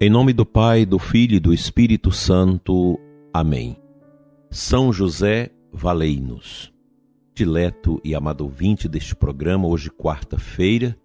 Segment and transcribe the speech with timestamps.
[0.00, 3.00] Em nome do Pai, do Filho e do Espírito Santo.
[3.34, 3.76] Amém.
[4.48, 6.72] São José, valei-nos.
[7.34, 10.96] Dileto e amado ouvinte deste programa, hoje quarta-feira,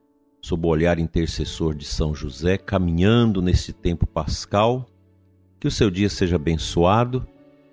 [0.44, 4.86] sob o olhar intercessor de São José, caminhando nesse tempo pascal,
[5.60, 7.28] que o seu dia seja abençoado,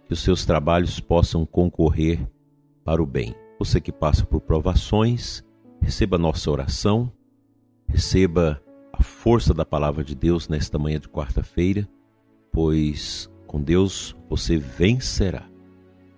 [0.07, 2.19] que os seus trabalhos possam concorrer
[2.83, 3.35] para o bem.
[3.59, 5.45] Você que passa por provações,
[5.83, 7.13] receba nossa oração,
[7.87, 8.59] receba
[9.03, 11.89] força da palavra de Deus nesta manhã de quarta-feira,
[12.53, 15.49] pois com Deus você vencerá.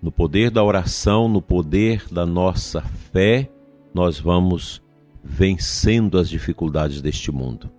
[0.01, 3.51] No poder da oração, no poder da nossa fé,
[3.95, 4.83] nós vamos
[5.23, 7.71] vencendo as dificuldades deste mundo.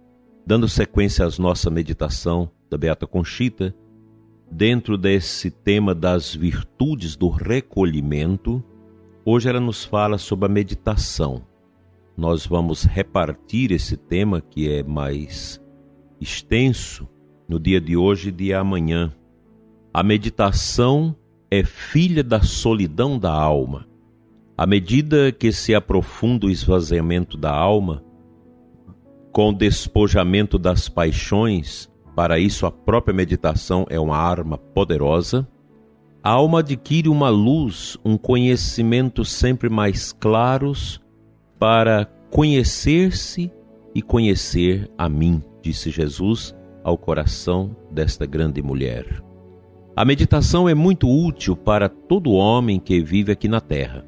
[0.46, 3.76] Dando sequência à nossa meditação da Beata Conchita,
[4.50, 8.64] dentro desse tema das virtudes do recolhimento,
[9.26, 11.44] hoje ela nos fala sobre a meditação
[12.16, 15.60] nós vamos repartir esse tema que é mais
[16.22, 17.08] extenso
[17.48, 19.12] no dia de hoje e de amanhã.
[19.94, 21.16] A meditação
[21.50, 23.88] é filha da solidão da alma.
[24.56, 28.04] À medida que se aprofunda o esvaziamento da alma,
[29.32, 35.48] com o despojamento das paixões, para isso a própria meditação é uma arma poderosa,
[36.24, 41.03] a alma adquire uma luz, um conhecimento sempre mais claros
[41.64, 43.50] para conhecer-se
[43.96, 49.24] e conhecer a mim, disse Jesus ao coração desta grande mulher.
[49.96, 54.06] A meditação é muito útil para todo homem que vive aqui na terra.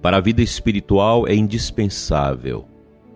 [0.00, 2.64] Para a vida espiritual é indispensável.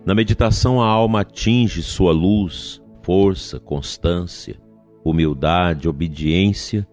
[0.05, 4.59] Na meditação, a alma atinge sua luz, força, constância,
[5.05, 6.85] humildade, obediência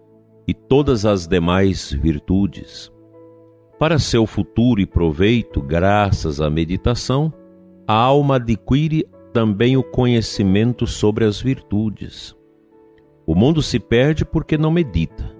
[0.47, 2.89] e todas as demais virtudes.
[3.81, 7.33] Para seu futuro e proveito, graças à meditação,
[7.87, 12.35] a alma adquire também o conhecimento sobre as virtudes.
[13.25, 15.35] O mundo se perde porque não medita.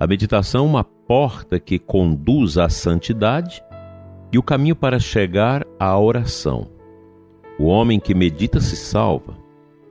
[0.00, 3.62] A meditação é uma porta que conduz à santidade
[4.32, 6.70] e o caminho para chegar à oração.
[7.58, 9.36] O homem que medita se salva,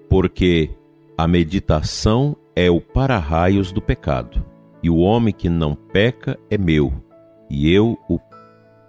[0.09, 0.72] porque
[1.16, 4.44] a meditação é o para-raios do pecado,
[4.81, 7.06] e o homem que não peca é meu
[7.50, 8.19] e eu o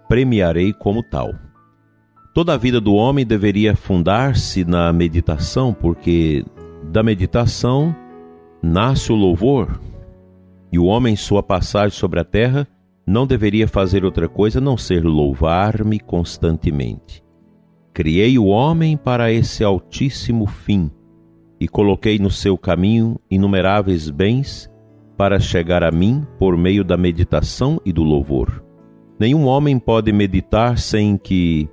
[0.09, 1.35] premiarei como tal.
[2.35, 6.45] Toda a vida do homem deveria fundar-se na meditação, porque
[6.85, 7.95] da meditação
[8.63, 9.81] nasce o louvor,
[10.71, 12.67] e o homem, em sua passagem sobre a terra,
[13.07, 17.25] não deveria fazer outra coisa a não ser louvar-me constantemente.
[17.95, 20.91] Criei o homem para esse altíssimo fim
[21.59, 24.71] e coloquei no seu caminho inumeráveis bens
[25.19, 28.63] para chegar a mim por meio da meditação e do louvor.
[29.19, 31.69] Nenhum homem pode meditar sem que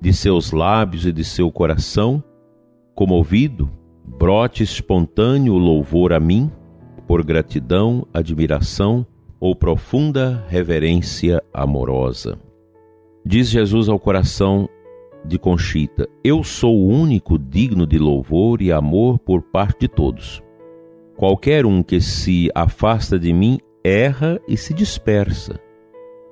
[0.00, 2.22] de seus lábios e de seu coração,
[2.92, 3.70] comovido,
[4.04, 6.50] brote espontâneo louvor a mim,
[7.06, 9.06] por gratidão, admiração
[9.38, 12.36] ou profunda reverência amorosa.
[13.24, 14.68] Diz Jesus ao coração
[15.24, 20.42] de Conchita: Eu sou o único digno de louvor e amor por parte de todos.
[21.20, 25.60] Qualquer um que se afasta de mim erra e se dispersa.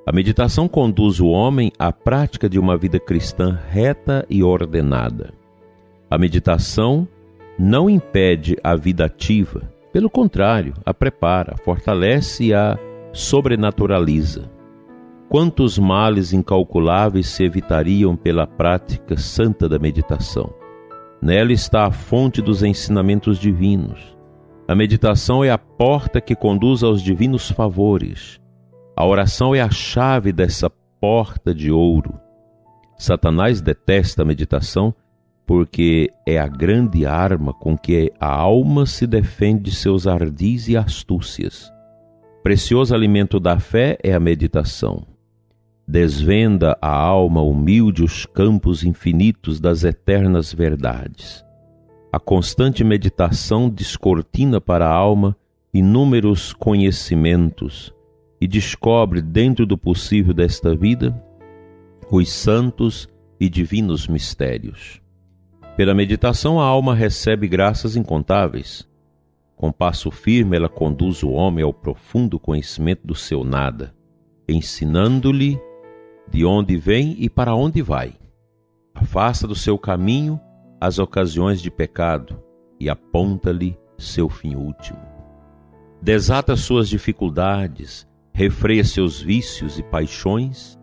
[0.06, 5.34] A meditação conduz o homem à prática de uma vida cristã reta e ordenada.
[6.10, 7.06] A meditação
[7.58, 12.78] não impede a vida ativa, pelo contrário, a prepara, fortalece e a
[13.12, 14.50] sobrenaturaliza.
[15.28, 20.50] Quantos males incalculáveis se evitariam pela prática santa da meditação?
[21.20, 24.16] Nela está a fonte dos ensinamentos divinos
[24.68, 28.38] a meditação é a porta que conduz aos divinos favores.
[28.94, 30.68] A oração é a chave dessa
[31.00, 32.20] porta de ouro.
[32.98, 34.94] Satanás detesta a meditação
[35.46, 40.76] porque é a grande arma com que a alma se defende de seus ardis e
[40.76, 41.72] astúcias.
[42.42, 45.06] Precioso alimento da fé é a meditação.
[45.86, 51.42] Desvenda a alma humilde os campos infinitos das eternas verdades.
[52.10, 55.36] A constante meditação descortina para a alma
[55.74, 57.94] inúmeros conhecimentos
[58.40, 61.22] e descobre dentro do possível desta vida
[62.10, 63.06] os santos
[63.38, 65.02] e divinos mistérios.
[65.76, 68.88] Pela meditação, a alma recebe graças incontáveis.
[69.54, 73.94] Com passo firme, ela conduz o homem ao profundo conhecimento do seu nada,
[74.48, 75.60] ensinando-lhe
[76.30, 78.14] de onde vem e para onde vai.
[78.94, 80.40] Afasta do seu caminho
[80.80, 82.42] as ocasiões de pecado
[82.78, 85.00] e aponta-lhe seu fim último.
[86.00, 90.78] Desata suas dificuldades, refreia seus vícios e paixões,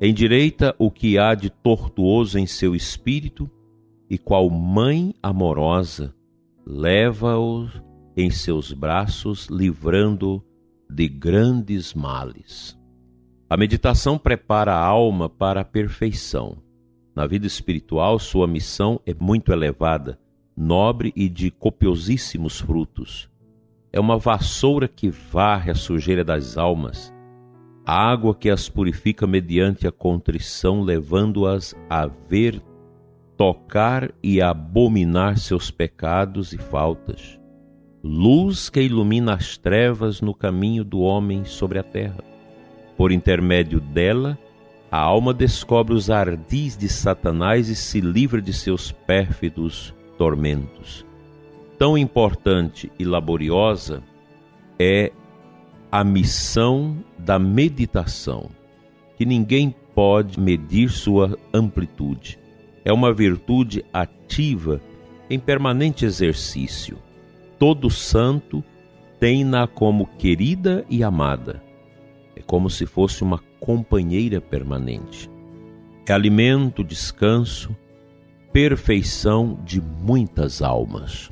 [0.00, 3.48] endireita o que há de tortuoso em seu espírito
[4.08, 6.12] e, qual mãe amorosa,
[6.66, 7.68] leva-o
[8.16, 10.44] em seus braços, livrando
[10.90, 12.76] de grandes males.
[13.48, 16.58] A meditação prepara a alma para a perfeição.
[17.14, 20.18] Na vida espiritual, sua missão é muito elevada,
[20.56, 23.28] nobre e de copiosíssimos frutos.
[23.92, 27.12] É uma vassoura que varre a sujeira das almas,
[27.84, 32.62] água que as purifica mediante a contrição, levando-as a ver,
[33.36, 37.40] tocar e abominar seus pecados e faltas.
[38.02, 42.22] Luz que ilumina as trevas no caminho do homem sobre a terra.
[42.96, 44.38] Por intermédio dela,
[44.90, 51.06] a alma descobre os ardis de Satanás e se livra de seus pérfidos tormentos.
[51.78, 54.02] Tão importante e laboriosa
[54.78, 55.12] é
[55.92, 58.50] a missão da meditação,
[59.16, 62.38] que ninguém pode medir sua amplitude.
[62.84, 64.80] É uma virtude ativa
[65.28, 66.98] em permanente exercício.
[67.58, 68.64] Todo santo
[69.20, 71.62] tem-na como querida e amada.
[72.40, 75.30] É como se fosse uma companheira permanente.
[76.08, 77.76] É alimento, descanso,
[78.50, 81.30] perfeição de muitas almas.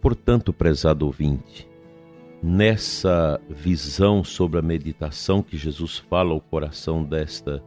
[0.00, 1.68] Portanto, prezado ouvinte,
[2.40, 7.60] nessa visão sobre a meditação que Jesus fala ao coração desta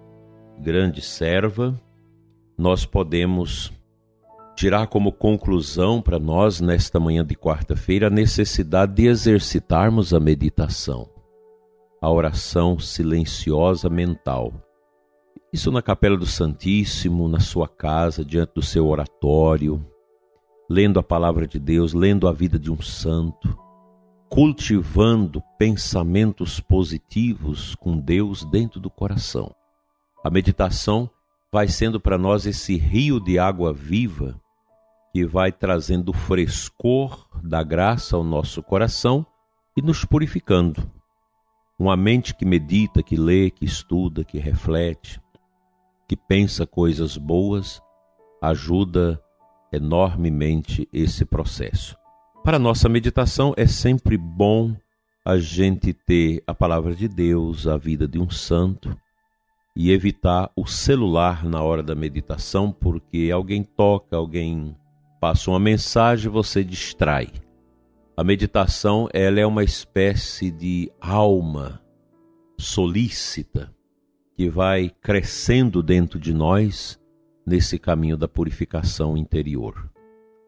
[0.57, 1.77] grande serva,
[2.57, 3.73] nós podemos
[4.55, 11.12] tirar como conclusão para nós, nesta manhã de quarta-feira, a necessidade de exercitarmos a meditação
[12.03, 14.53] a oração silenciosa mental.
[15.53, 19.81] Isso na Capela do Santíssimo, na sua casa, diante do seu oratório,
[20.69, 23.57] lendo a palavra de Deus, lendo a vida de um santo,
[24.27, 29.55] cultivando pensamentos positivos com Deus dentro do coração.
[30.21, 31.09] A meditação
[31.53, 34.37] vai sendo para nós esse rio de água viva
[35.13, 39.25] que vai trazendo o frescor da graça ao nosso coração
[39.77, 40.91] e nos purificando.
[41.77, 45.19] Uma mente que medita, que lê, que estuda, que reflete,
[46.07, 47.81] que pensa coisas boas,
[48.41, 49.21] ajuda
[49.71, 51.97] enormemente esse processo.
[52.43, 54.75] Para nossa meditação é sempre bom
[55.25, 58.95] a gente ter a palavra de Deus, a vida de um santo
[59.75, 64.75] e evitar o celular na hora da meditação, porque alguém toca, alguém
[65.19, 67.29] passa uma mensagem, você distrai.
[68.15, 71.81] A meditação ela é uma espécie de alma
[72.59, 73.73] solícita
[74.35, 76.99] que vai crescendo dentro de nós
[77.43, 79.89] nesse caminho da purificação interior.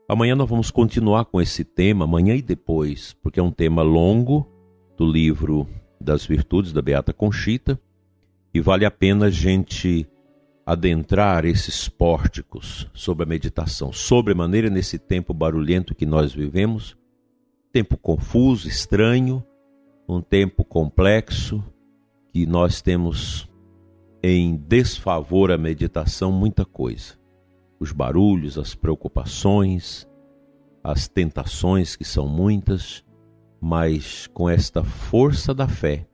[0.08, 4.48] Amanhã nós vamos continuar com esse tema, amanhã e depois, porque é um tema longo
[4.96, 5.68] do livro
[6.00, 7.80] das Virtudes da Beata Conchita
[8.54, 10.08] e vale a pena a gente
[10.64, 16.96] adentrar esses pórticos sobre a meditação, sobremaneira nesse tempo barulhento que nós vivemos
[17.76, 19.44] tempo confuso, estranho,
[20.08, 21.62] um tempo complexo,
[22.32, 23.50] que nós temos
[24.24, 27.16] em desfavor à meditação muita coisa.
[27.78, 30.08] Os barulhos, as preocupações,
[30.82, 33.04] as tentações que são muitas,
[33.60, 36.08] mas com esta força da fé,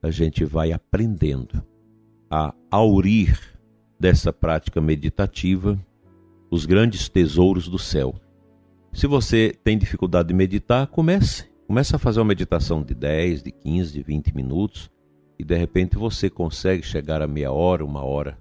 [0.00, 1.60] a gente vai aprendendo
[2.30, 3.36] a aurir
[3.98, 5.76] dessa prática meditativa
[6.48, 8.14] os grandes tesouros do céu
[8.92, 11.48] se você tem dificuldade de meditar, comece.
[11.66, 14.90] Comece a fazer uma meditação de 10, de 15, de 20 minutos
[15.38, 18.38] e de repente você consegue chegar a meia hora, uma hora.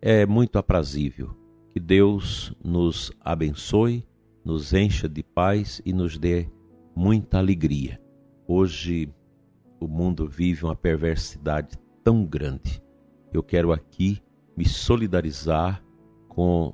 [0.00, 1.36] É muito aprazível.
[1.72, 4.06] Que Deus nos abençoe,
[4.44, 6.48] nos encha de paz e nos dê
[6.96, 8.00] muita alegria.
[8.46, 9.12] Hoje
[9.80, 12.82] o mundo vive uma perversidade tão grande.
[13.32, 14.22] Eu quero aqui
[14.56, 15.84] me solidarizar
[16.28, 16.72] com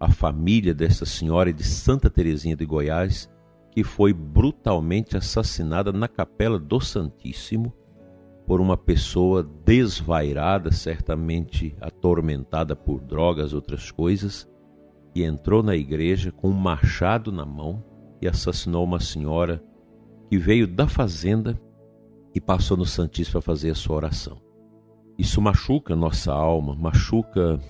[0.00, 3.28] a família dessa senhora de Santa Teresinha de Goiás,
[3.70, 7.72] que foi brutalmente assassinada na Capela do Santíssimo
[8.46, 14.48] por uma pessoa desvairada, certamente atormentada por drogas, outras coisas,
[15.12, 17.84] que entrou na igreja com um machado na mão
[18.22, 19.62] e assassinou uma senhora
[20.30, 21.60] que veio da fazenda
[22.34, 24.40] e passou no Santíssimo para fazer a sua oração.
[25.18, 27.60] Isso machuca a nossa alma, machuca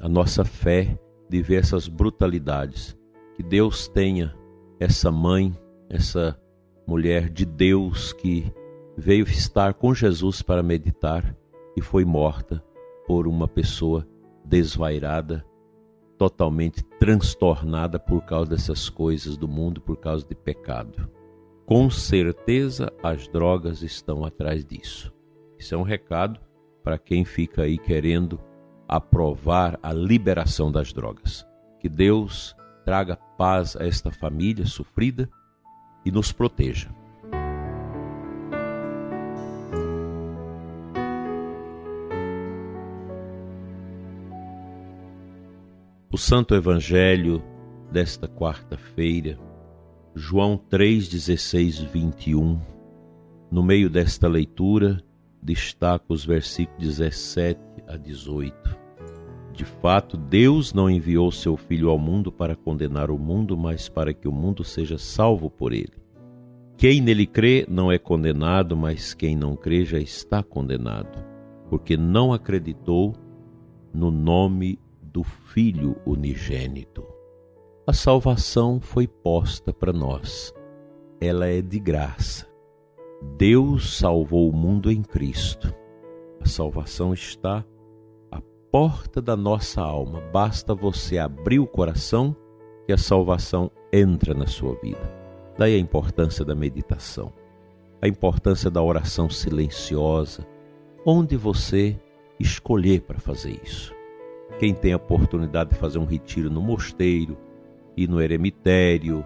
[0.00, 2.96] a nossa fé de ver essas brutalidades.
[3.34, 4.34] Que Deus tenha
[4.78, 5.56] essa mãe,
[5.88, 6.38] essa
[6.86, 8.52] mulher de Deus que
[8.96, 11.36] veio estar com Jesus para meditar
[11.76, 12.62] e foi morta
[13.06, 14.06] por uma pessoa
[14.44, 15.44] desvairada,
[16.16, 21.10] totalmente transtornada por causa dessas coisas do mundo, por causa de pecado.
[21.66, 25.12] Com certeza as drogas estão atrás disso.
[25.58, 26.40] Isso é um recado
[26.82, 28.40] para quem fica aí querendo
[28.88, 31.46] aprovar a liberação das drogas.
[31.80, 35.28] Que Deus traga paz a esta família sofrida
[36.04, 36.88] e nos proteja.
[46.10, 47.42] O Santo Evangelho
[47.92, 49.38] desta quarta-feira,
[50.14, 52.58] João 3, 16, 21.
[53.50, 55.02] No meio desta leitura,
[55.42, 58.54] destaca os versículos 17 a 18.
[59.52, 64.12] De fato, Deus não enviou seu Filho ao mundo para condenar o mundo, mas para
[64.12, 65.94] que o mundo seja salvo por ele.
[66.76, 71.24] Quem nele crê não é condenado, mas quem não crê já está condenado,
[71.70, 73.14] porque não acreditou
[73.94, 77.02] no nome do Filho unigênito.
[77.86, 80.52] A salvação foi posta para nós.
[81.18, 82.46] Ela é de graça.
[83.38, 85.74] Deus salvou o mundo em Cristo.
[86.40, 87.64] A salvação está
[88.70, 90.20] porta da nossa alma.
[90.32, 92.36] Basta você abrir o coração
[92.86, 95.12] que a salvação entra na sua vida.
[95.58, 97.32] Daí a importância da meditação,
[98.00, 100.46] a importância da oração silenciosa,
[101.04, 101.98] onde você
[102.38, 103.94] escolher para fazer isso.
[104.58, 107.36] Quem tem a oportunidade de fazer um retiro no mosteiro
[107.96, 109.24] e no eremitério,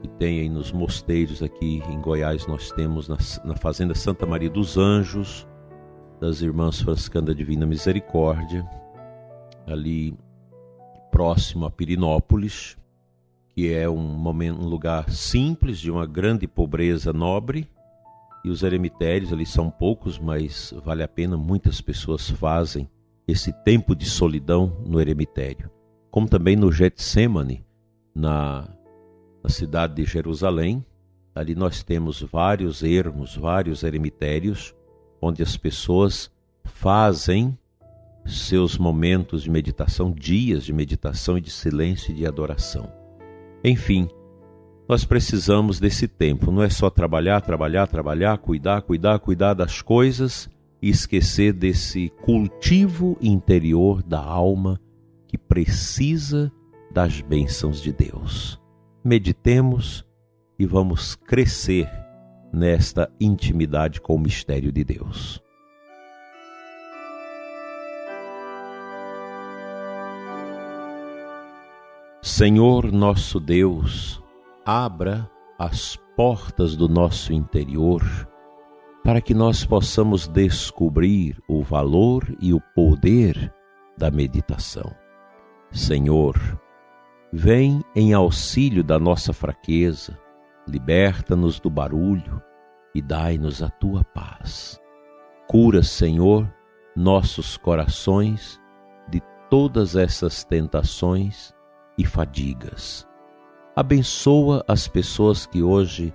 [0.00, 4.48] que tem aí nos mosteiros aqui em Goiás, nós temos na, na Fazenda Santa Maria
[4.48, 5.46] dos Anjos,
[6.20, 8.68] das Irmãs Franciscanas da Divina Misericórdia,
[9.66, 10.14] ali
[11.10, 12.76] próximo a Pirinópolis,
[13.54, 17.66] que é um, momento, um lugar simples, de uma grande pobreza nobre,
[18.44, 22.88] e os eremitérios ali são poucos, mas vale a pena, muitas pessoas fazem
[23.26, 25.70] esse tempo de solidão no eremitério.
[26.10, 27.64] Como também no Getsemane,
[28.14, 28.68] na,
[29.42, 30.84] na cidade de Jerusalém,
[31.34, 34.74] ali nós temos vários ermos, vários eremitérios,
[35.20, 36.30] onde as pessoas
[36.64, 37.56] fazem
[38.26, 42.90] seus momentos de meditação, dias de meditação e de silêncio e de adoração.
[43.64, 44.08] Enfim,
[44.88, 50.48] nós precisamos desse tempo, não é só trabalhar, trabalhar, trabalhar, cuidar, cuidar, cuidar das coisas
[50.82, 54.80] e esquecer desse cultivo interior da alma
[55.28, 56.50] que precisa
[56.90, 58.60] das bênçãos de Deus.
[59.04, 60.04] Meditemos
[60.58, 61.88] e vamos crescer
[62.52, 65.42] nesta intimidade com o mistério de Deus.
[72.22, 74.22] Senhor nosso Deus,
[74.64, 78.02] abra as portas do nosso interior
[79.02, 83.52] para que nós possamos descobrir o valor e o poder
[83.96, 84.94] da meditação.
[85.70, 86.36] Senhor,
[87.32, 90.18] vem em auxílio da nossa fraqueza
[90.66, 92.42] liberta-nos do barulho
[92.94, 94.80] e dai-nos a tua paz.
[95.46, 96.52] Cura, Senhor,
[96.94, 98.60] nossos corações
[99.08, 101.54] de todas essas tentações
[101.96, 103.06] e fadigas.
[103.74, 106.14] Abençoa as pessoas que hoje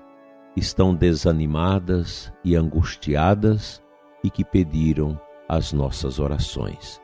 [0.56, 3.82] estão desanimadas e angustiadas
[4.24, 7.02] e que pediram as nossas orações.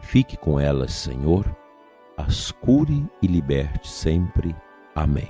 [0.00, 1.44] Fique com elas, Senhor,
[2.16, 4.54] as cure e liberte sempre.
[4.94, 5.28] Amém.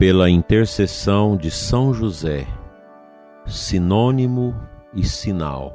[0.00, 2.46] Pela intercessão de São José,
[3.44, 4.58] sinônimo
[4.94, 5.74] e sinal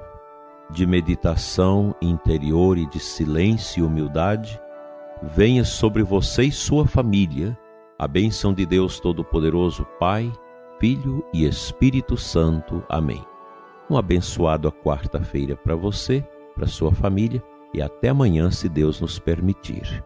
[0.72, 4.60] de meditação interior e de silêncio e humildade,
[5.22, 7.56] venha sobre você e sua família
[8.00, 10.34] a bênção de Deus Todo-Poderoso, Pai,
[10.80, 12.84] Filho e Espírito Santo.
[12.90, 13.24] Amém.
[13.88, 17.44] Um abençoado a quarta-feira para você, para sua família
[17.76, 20.04] e até amanhã, se Deus nos permitir.